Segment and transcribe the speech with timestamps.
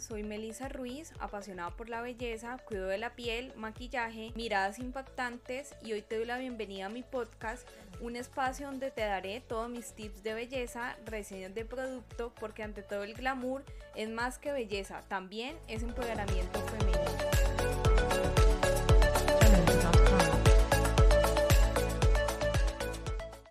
[0.00, 5.92] soy Melissa Ruiz, apasionada por la belleza, cuido de la piel, maquillaje, miradas impactantes y
[5.92, 7.66] hoy te doy la bienvenida a mi podcast,
[8.00, 12.82] un espacio donde te daré todos mis tips de belleza, reseñas de producto, porque ante
[12.82, 13.64] todo el glamour
[13.94, 17.05] es más que belleza, también es empoderamiento femenino.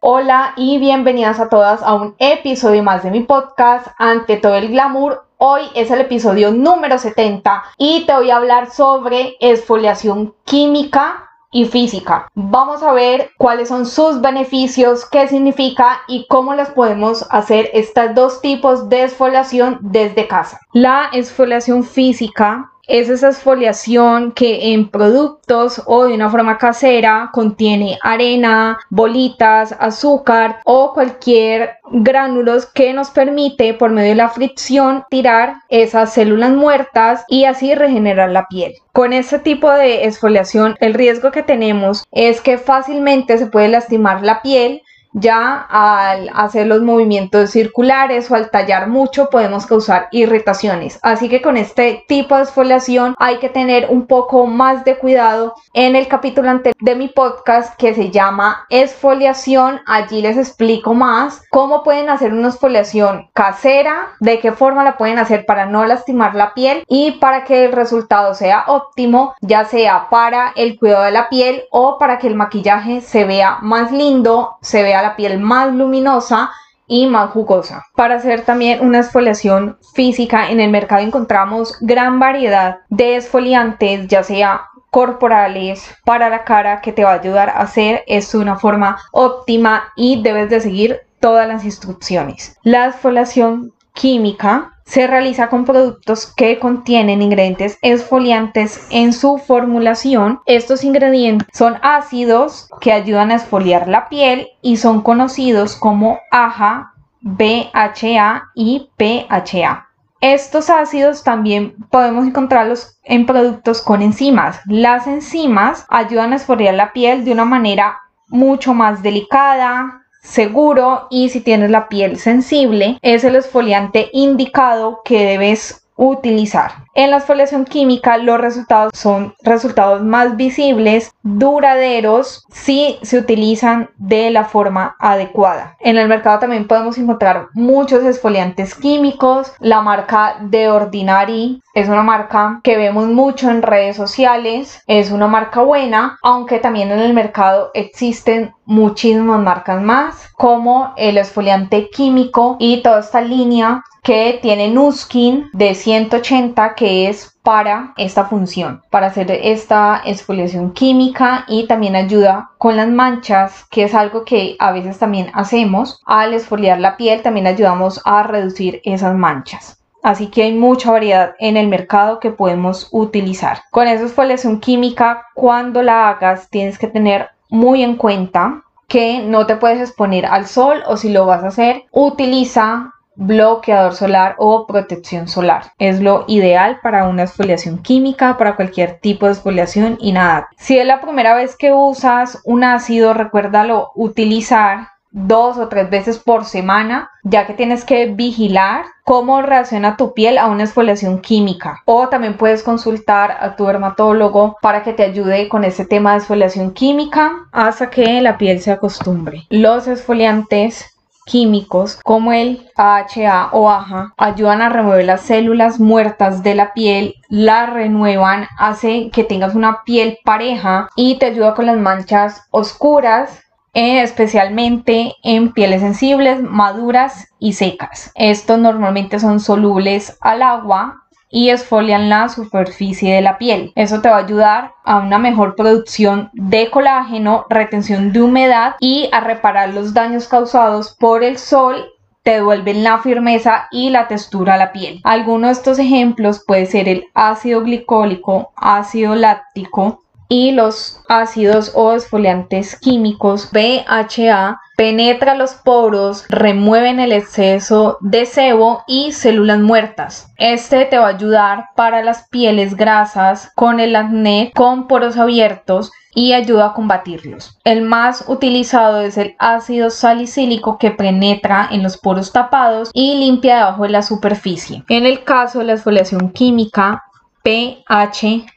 [0.08, 4.68] Hola y bienvenidas a todas a un episodio más de mi podcast, Ante todo el
[4.70, 11.28] glamour, Hoy es el episodio número 70 y te voy a hablar sobre exfoliación química
[11.52, 12.28] y física.
[12.36, 18.14] Vamos a ver cuáles son sus beneficios, qué significa y cómo las podemos hacer estos
[18.14, 20.60] dos tipos de exfoliación desde casa.
[20.74, 27.98] La exfoliación física es esa exfoliación que en productos o de una forma casera contiene
[28.02, 35.58] arena, bolitas, azúcar o cualquier gránulos que nos permite por medio de la fricción tirar
[35.70, 38.76] esas células muertas y así regenerar la piel.
[38.92, 44.24] Con este tipo de exfoliación el riesgo que tenemos es que fácilmente se puede lastimar
[44.24, 44.82] la piel
[45.16, 51.00] ya al hacer los movimientos circulares o al tallar mucho podemos causar irritaciones.
[51.02, 55.56] Así que con este tipo de exfoliación hay que tener un poco más de cuidado.
[55.74, 61.44] En el capítulo anterior de mi podcast que se llama exfoliación, allí les explico más
[61.50, 66.36] cómo pueden hacer una exfoliación casera, de qué forma la pueden hacer para no lastimar
[66.36, 71.12] la piel y para que el resultado sea óptimo, ya sea para el cuidado de
[71.12, 75.40] la piel o para que el maquillaje se vea más lindo, se vea la piel
[75.40, 76.52] más luminosa
[76.88, 77.84] y más jugosa.
[77.96, 84.24] Para hacer también una exfoliación física en el mercado encontramos gran variedad de exfoliantes, ya
[84.24, 88.98] sea corporales para la cara que te va a ayudar a hacer de una forma
[89.12, 92.56] óptima y debes de seguir todas las instrucciones.
[92.64, 100.42] La exfoliación química se realiza con productos que contienen ingredientes exfoliantes en su formulación.
[100.46, 106.94] Estos ingredientes son ácidos que ayudan a exfoliar la piel y son conocidos como AHA,
[107.22, 109.88] BHA y PHA.
[110.22, 114.60] Estos ácidos también podemos encontrarlos en productos con enzimas.
[114.66, 121.30] Las enzimas ayudan a exfoliar la piel de una manera mucho más delicada, seguro y
[121.30, 126.86] si tienes la piel sensible es el exfoliante indicado que debes utilizar.
[126.94, 134.30] En la exfoliación química los resultados son resultados más visibles, duraderos, si se utilizan de
[134.30, 135.78] la forma adecuada.
[135.80, 139.54] En el mercado también podemos encontrar muchos exfoliantes químicos.
[139.60, 145.28] La marca The Ordinary es una marca que vemos mucho en redes sociales, es una
[145.28, 152.56] marca buena, aunque también en el mercado existen muchísimas marcas más, como el exfoliante químico
[152.60, 159.08] y toda esta línea que tiene Nuskin de 180 que es para esta función, para
[159.08, 164.72] hacer esta exfoliación química y también ayuda con las manchas, que es algo que a
[164.72, 166.02] veces también hacemos.
[166.06, 169.78] Al exfoliar la piel también ayudamos a reducir esas manchas.
[170.06, 173.64] Así que hay mucha variedad en el mercado que podemos utilizar.
[173.72, 179.48] Con esa exfoliación química, cuando la hagas, tienes que tener muy en cuenta que no
[179.48, 184.68] te puedes exponer al sol o si lo vas a hacer, utiliza bloqueador solar o
[184.68, 185.72] protección solar.
[185.80, 190.50] Es lo ideal para una exfoliación química, para cualquier tipo de exfoliación y nada.
[190.56, 196.20] Si es la primera vez que usas un ácido, recuérdalo utilizar dos o tres veces
[196.20, 201.82] por semana, ya que tienes que vigilar cómo reacciona tu piel a una exfoliación química.
[201.86, 206.18] O también puedes consultar a tu dermatólogo para que te ayude con ese tema de
[206.18, 209.46] exfoliación química hasta que la piel se acostumbre.
[209.50, 210.92] Los exfoliantes
[211.26, 217.16] químicos como el AHA o AHA ayudan a remover las células muertas de la piel,
[217.30, 223.45] la renuevan, hace que tengas una piel pareja y te ayuda con las manchas oscuras
[223.76, 228.12] eh, especialmente en pieles sensibles, maduras y secas.
[228.16, 233.74] Estos normalmente son solubles al agua y esfolian la superficie de la piel.
[233.76, 239.10] Eso te va a ayudar a una mejor producción de colágeno, retención de humedad y
[239.12, 241.86] a reparar los daños causados por el sol
[242.24, 245.00] te devuelven la firmeza y la textura a la piel.
[245.04, 251.94] Algunos de estos ejemplos puede ser el ácido glicólico, ácido láctico, y los ácidos o
[251.94, 260.32] exfoliantes químicos BHA penetra los poros, remueven el exceso de sebo y células muertas.
[260.38, 265.92] Este te va a ayudar para las pieles grasas, con el acné, con poros abiertos
[266.14, 267.58] y ayuda a combatirlos.
[267.64, 273.58] El más utilizado es el ácido salicílico que penetra en los poros tapados y limpia
[273.58, 274.84] debajo de la superficie.
[274.90, 277.04] En el caso de la exfoliación química,
[277.44, 278.55] PHA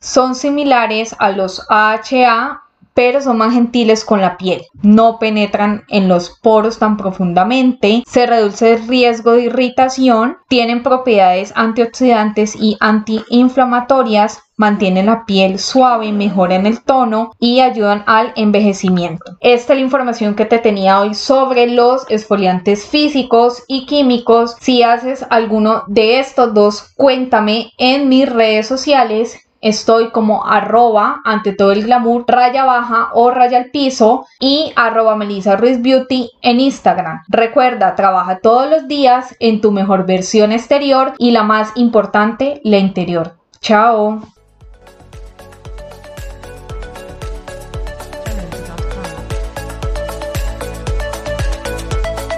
[0.00, 2.62] son similares a los AHA
[2.98, 4.66] pero son más gentiles con la piel.
[4.82, 11.52] No penetran en los poros tan profundamente, se reduce el riesgo de irritación, tienen propiedades
[11.54, 19.38] antioxidantes y antiinflamatorias, mantienen la piel suave, mejoran el tono y ayudan al envejecimiento.
[19.40, 24.56] Esta es la información que te tenía hoy sobre los esfoliantes físicos y químicos.
[24.60, 31.52] Si haces alguno de estos dos, cuéntame en mis redes sociales Estoy como arroba ante
[31.52, 36.60] todo el glamour, raya baja o raya al piso y arroba Melissa Ruiz Beauty en
[36.60, 37.22] Instagram.
[37.28, 42.78] Recuerda, trabaja todos los días en tu mejor versión exterior y la más importante, la
[42.78, 43.36] interior.
[43.60, 44.22] Chao.